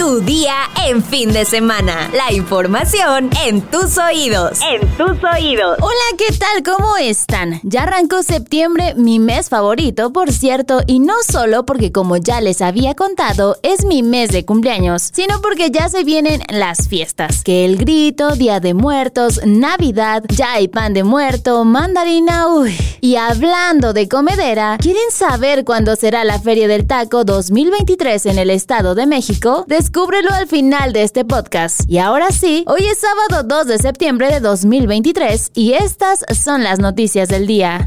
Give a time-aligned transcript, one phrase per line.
[0.00, 0.54] Tu día
[0.86, 2.10] en fin de semana.
[2.14, 4.58] La información en tus oídos.
[4.62, 5.76] En tus oídos.
[5.78, 6.62] Hola, ¿qué tal?
[6.64, 7.60] ¿Cómo están?
[7.64, 12.62] Ya arrancó septiembre, mi mes favorito, por cierto, y no solo porque como ya les
[12.62, 17.44] había contado, es mi mes de cumpleaños, sino porque ya se vienen las fiestas.
[17.44, 22.74] Que el grito, Día de Muertos, Navidad, ya hay pan de muerto, mandarina, uy.
[23.02, 28.48] Y hablando de comedera, ¿quieren saber cuándo será la Feria del Taco 2023 en el
[28.48, 29.66] Estado de México?
[29.92, 31.80] Descúbrelo al final de este podcast.
[31.88, 36.78] Y ahora sí, hoy es sábado 2 de septiembre de 2023 y estas son las
[36.78, 37.84] noticias del día.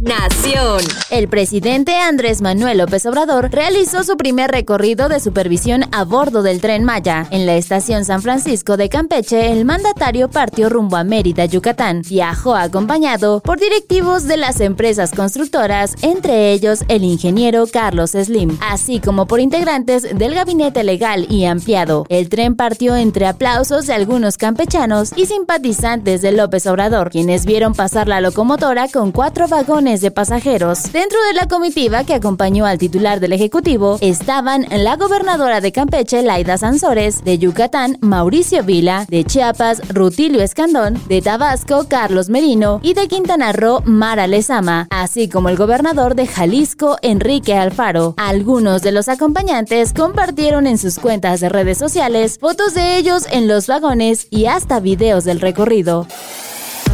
[0.00, 0.78] Nación.
[1.10, 6.60] El presidente Andrés Manuel López Obrador realizó su primer recorrido de supervisión a bordo del
[6.60, 7.26] tren Maya.
[7.32, 12.02] En la estación San Francisco de Campeche, el mandatario partió rumbo a Mérida, Yucatán.
[12.08, 19.00] Viajó acompañado por directivos de las empresas constructoras, entre ellos el ingeniero Carlos Slim, así
[19.00, 22.06] como por integrantes del gabinete legal y ampliado.
[22.08, 27.74] El tren partió entre aplausos de algunos campechanos y simpatizantes de López Obrador, quienes vieron
[27.74, 30.92] pasar la locomotora con cuatro vagones de pasajeros.
[30.92, 36.22] Dentro de la comitiva que acompañó al titular del Ejecutivo estaban la gobernadora de Campeche,
[36.22, 42.92] Laida Sansores, de Yucatán, Mauricio Vila, de Chiapas, Rutilio Escandón, de Tabasco, Carlos Merino y
[42.92, 48.14] de Quintana Roo, Mara Lezama, así como el gobernador de Jalisco, Enrique Alfaro.
[48.18, 53.48] Algunos de los acompañantes compartieron en sus cuentas de redes sociales fotos de ellos en
[53.48, 56.06] los vagones y hasta videos del recorrido.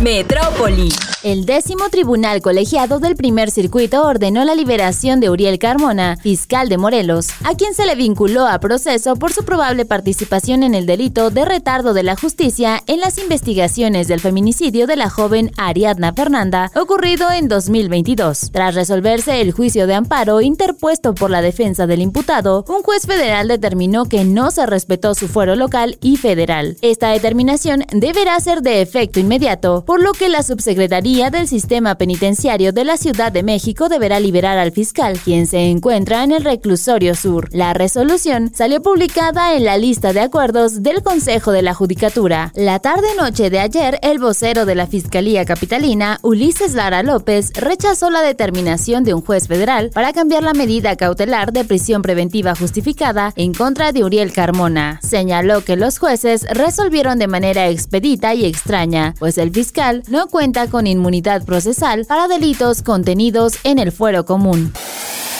[0.02, 0.88] Metrópoli.
[1.24, 6.76] El décimo tribunal colegiado del primer circuito ordenó la liberación de Uriel Carmona, fiscal de
[6.76, 11.30] Morelos, a quien se le vinculó a proceso por su probable participación en el delito
[11.30, 16.70] de retardo de la justicia en las investigaciones del feminicidio de la joven Ariadna Fernanda,
[16.74, 18.50] ocurrido en 2022.
[18.52, 23.48] Tras resolverse el juicio de amparo interpuesto por la defensa del imputado, un juez federal
[23.48, 26.76] determinó que no se respetó su fuero local y federal.
[26.82, 32.72] Esta determinación deberá ser de efecto inmediato, por lo que la subsecretaría del Sistema Penitenciario
[32.72, 37.14] de la Ciudad de México deberá liberar al fiscal, quien se encuentra en el reclusorio
[37.14, 37.48] sur.
[37.52, 42.52] La resolución salió publicada en la lista de acuerdos del Consejo de la Judicatura.
[42.54, 48.22] La tarde-noche de ayer, el vocero de la Fiscalía Capitalina, Ulises Lara López, rechazó la
[48.22, 53.52] determinación de un juez federal para cambiar la medida cautelar de prisión preventiva justificada en
[53.52, 55.00] contra de Uriel Carmona.
[55.02, 59.73] Señaló que los jueces resolvieron de manera expedita y extraña, pues el fiscal
[60.08, 64.72] no cuenta con inmunidad procesal para delitos contenidos en el fuero común.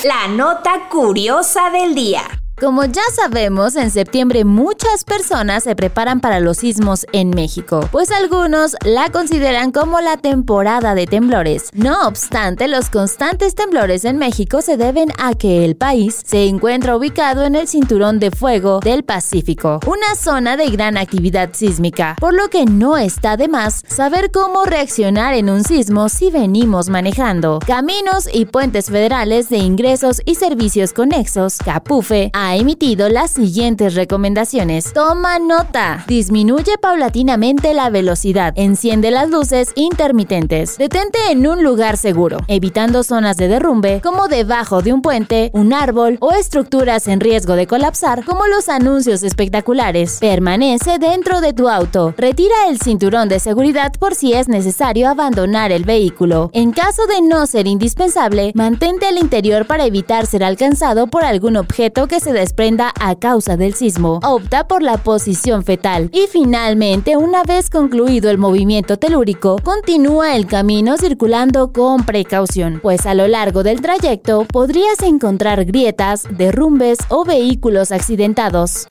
[0.03, 2.34] La nota curiosa del día.
[2.64, 8.10] Como ya sabemos, en septiembre muchas personas se preparan para los sismos en México, pues
[8.10, 11.69] algunos la consideran como la temporada de temblores.
[11.74, 16.97] No obstante, los constantes temblores en México se deben a que el país se encuentra
[16.97, 22.32] ubicado en el cinturón de fuego del Pacífico, una zona de gran actividad sísmica, por
[22.32, 27.58] lo que no está de más saber cómo reaccionar en un sismo si venimos manejando.
[27.66, 34.92] Caminos y puentes federales de ingresos y servicios conexos, CAPUFE, emitido las siguientes recomendaciones.
[34.92, 36.04] Toma nota.
[36.06, 38.53] Disminuye paulatinamente la velocidad.
[38.56, 40.76] Enciende las luces intermitentes.
[40.78, 45.72] Detente en un lugar seguro, evitando zonas de derrumbe como debajo de un puente, un
[45.72, 50.19] árbol o estructuras en riesgo de colapsar como los anuncios espectaculares.
[50.21, 52.15] Permanece dentro de tu auto.
[52.16, 56.50] Retira el cinturón de seguridad por si es necesario abandonar el vehículo.
[56.53, 61.56] En caso de no ser indispensable, mantente al interior para evitar ser alcanzado por algún
[61.56, 64.21] objeto que se desprenda a causa del sismo.
[64.22, 66.11] Opta por la posición fetal.
[66.12, 73.06] Y finalmente, una vez concluido el movimiento telúrico, continúa el camino circulando con precaución, pues
[73.06, 78.87] a lo largo del trayecto podrías encontrar grietas, derrumbes o vehículos accidentados.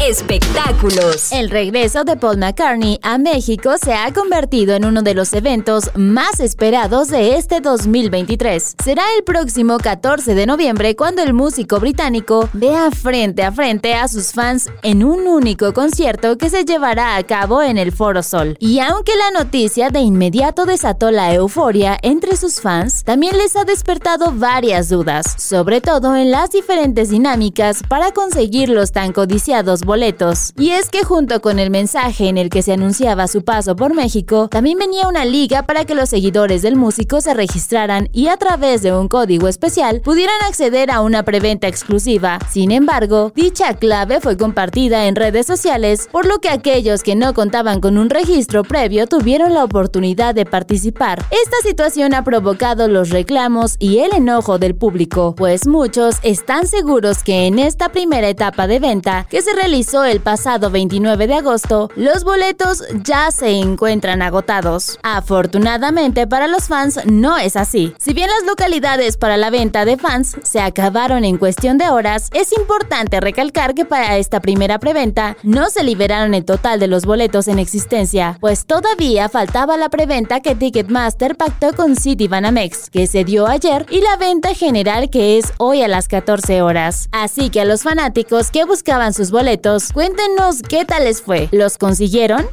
[0.00, 1.32] Espectáculos.
[1.32, 5.90] El regreso de Paul McCartney a México se ha convertido en uno de los eventos
[5.96, 8.76] más esperados de este 2023.
[8.82, 14.06] Será el próximo 14 de noviembre cuando el músico británico vea frente a frente a
[14.06, 18.56] sus fans en un único concierto que se llevará a cabo en el Foro Sol.
[18.60, 23.64] Y aunque la noticia de inmediato desató la euforia entre sus fans, también les ha
[23.64, 30.52] despertado varias dudas, sobre todo en las diferentes dinámicas para conseguir los tan codiciados boletos.
[30.56, 33.94] Y es que junto con el mensaje en el que se anunciaba su paso por
[33.94, 38.36] México, también venía una liga para que los seguidores del músico se registraran y a
[38.36, 42.38] través de un código especial pudieran acceder a una preventa exclusiva.
[42.50, 47.32] Sin embargo, dicha clave fue compartida en redes sociales, por lo que aquellos que no
[47.32, 51.24] contaban con un registro previo tuvieron la oportunidad de participar.
[51.30, 57.24] Esta situación ha provocado los reclamos y el enojo del público, pues muchos están seguros
[57.24, 62.24] que en esta primera etapa de venta, que se el pasado 29 de agosto, los
[62.24, 64.98] boletos ya se encuentran agotados.
[65.04, 67.94] Afortunadamente para los fans no es así.
[67.96, 72.28] Si bien las localidades para la venta de fans se acabaron en cuestión de horas,
[72.34, 77.06] es importante recalcar que para esta primera preventa no se liberaron el total de los
[77.06, 83.06] boletos en existencia, pues todavía faltaba la preventa que Ticketmaster pactó con City Banamex, que
[83.06, 87.08] se dio ayer, y la venta general que es hoy a las 14 horas.
[87.12, 91.48] Así que a los fanáticos que buscaban sus boletos, cuéntenos qué tal les fue.
[91.52, 92.48] ¿Los consiguieron?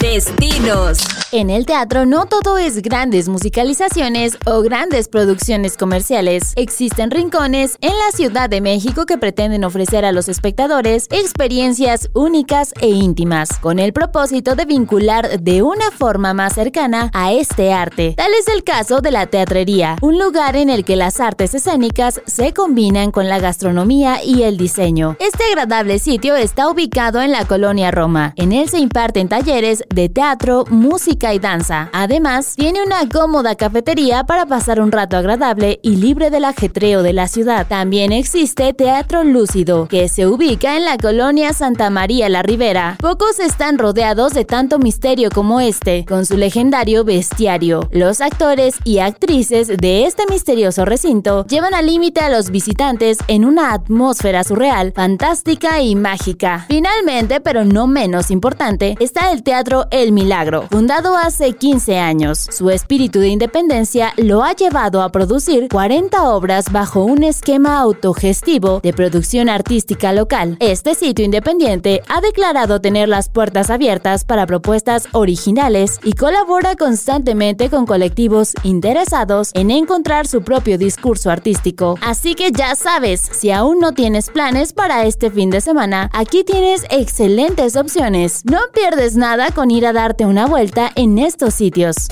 [0.00, 0.98] Destinos.
[1.30, 6.54] En el teatro no todo es grandes musicalizaciones o grandes producciones comerciales.
[6.56, 12.72] Existen rincones en la Ciudad de México que pretenden ofrecer a los espectadores experiencias únicas
[12.80, 18.14] e íntimas, con el propósito de vincular de una forma más cercana a este arte.
[18.16, 22.22] Tal es el caso de la teatrería, un lugar en el que las artes escénicas
[22.26, 25.16] se combinan con la gastronomía y el diseño.
[25.20, 28.32] Este agradable sitio está ubicado en la colonia Roma.
[28.36, 31.90] En él se imparten talleres de teatro, música y danza.
[31.92, 37.12] Además, tiene una cómoda cafetería para pasar un rato agradable y libre del ajetreo de
[37.12, 37.66] la ciudad.
[37.66, 42.96] También existe Teatro Lúcido, que se ubica en la colonia Santa María la Ribera.
[43.00, 47.88] Pocos están rodeados de tanto misterio como este, con su legendario bestiario.
[47.92, 53.44] Los actores y actrices de este misterioso recinto llevan al límite a los visitantes en
[53.44, 56.66] una atmósfera surreal, fantástica y mágica.
[56.68, 62.46] Finalmente, pero no menos importante, está el Teatro el Milagro, fundado hace 15 años.
[62.50, 68.80] Su espíritu de independencia lo ha llevado a producir 40 obras bajo un esquema autogestivo
[68.80, 70.56] de producción artística local.
[70.60, 77.70] Este sitio independiente ha declarado tener las puertas abiertas para propuestas originales y colabora constantemente
[77.70, 81.98] con colectivos interesados en encontrar su propio discurso artístico.
[82.02, 86.44] Así que ya sabes, si aún no tienes planes para este fin de semana, aquí
[86.44, 88.44] tienes excelentes opciones.
[88.44, 92.08] No pierdes nada con ir a darte una vuelta en estos sitios.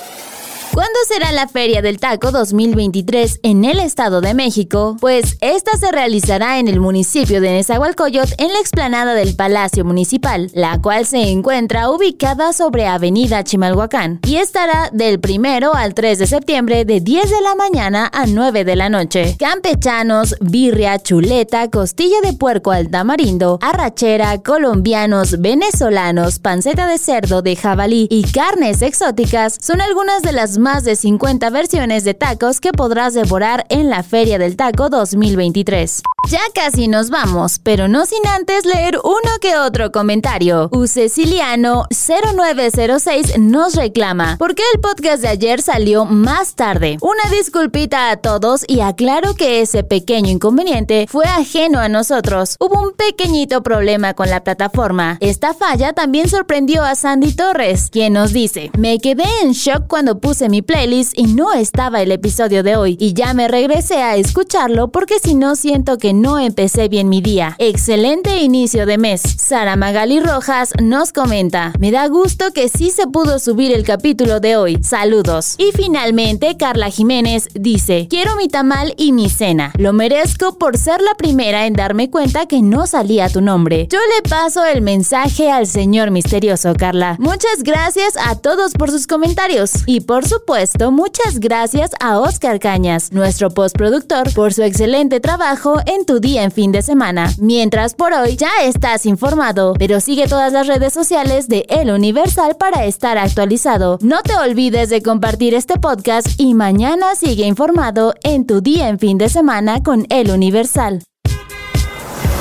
[0.73, 4.97] ¿Cuándo será la Feria del Taco 2023 en el Estado de México?
[5.01, 10.51] Pues esta se realizará en el municipio de Nezahualcóyotl en la explanada del Palacio Municipal,
[10.55, 16.27] la cual se encuentra ubicada sobre Avenida Chimalhuacán y estará del 1 al 3 de
[16.27, 19.37] septiembre de 10 de la mañana a 9 de la noche.
[19.39, 27.57] Campechanos, birria, chuleta, costilla de puerco al tamarindo, arrachera, colombianos, venezolanos, panceta de cerdo, de
[27.57, 32.73] jabalí y carnes exóticas son algunas de las más de 50 versiones de tacos que
[32.73, 36.03] podrás devorar en la Feria del Taco 2023.
[36.31, 40.69] Ya casi nos vamos, pero no sin antes leer uno que otro comentario.
[40.71, 46.99] Uceciliano 0906 nos reclama, ¿por qué el podcast de ayer salió más tarde?
[47.01, 52.57] Una disculpita a todos y aclaro que ese pequeño inconveniente fue ajeno a nosotros.
[52.61, 55.17] Hubo un pequeñito problema con la plataforma.
[55.21, 60.19] Esta falla también sorprendió a Sandy Torres, quien nos dice, me quedé en shock cuando
[60.19, 64.17] puse mi playlist y no estaba el episodio de hoy y ya me regresé a
[64.17, 67.57] escucharlo porque si no siento que no empecé bien mi día.
[67.59, 69.23] Excelente inicio de mes.
[69.23, 74.41] Sara Magali Rojas nos comenta, me da gusto que sí se pudo subir el capítulo
[74.41, 74.79] de hoy.
[74.83, 75.55] Saludos.
[75.59, 79.73] Y finalmente Carla Jiménez dice, quiero mi tamal y mi cena.
[79.79, 83.89] Lo merezco por ser la primera en darme cuenta que no salía tu nombre.
[83.91, 87.17] Yo le paso el mensaje al señor misterioso, Carla.
[87.19, 92.61] Muchas gracias a todos por sus comentarios y por su supuesto, muchas gracias a Oscar
[92.61, 97.33] Cañas, nuestro postproductor, por su excelente trabajo en tu día en fin de semana.
[97.39, 102.57] Mientras por hoy ya estás informado, pero sigue todas las redes sociales de El Universal
[102.57, 103.99] para estar actualizado.
[104.01, 108.99] No te olvides de compartir este podcast y mañana sigue informado en tu día en
[108.99, 111.03] fin de semana con El Universal.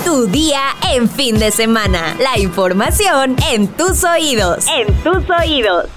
[0.05, 0.61] Tu día
[0.93, 2.15] en fin de semana.
[2.19, 4.65] La información en tus oídos.
[4.67, 5.96] En tus oídos.